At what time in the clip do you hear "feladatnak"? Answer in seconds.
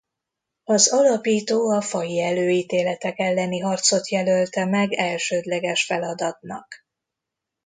5.85-6.85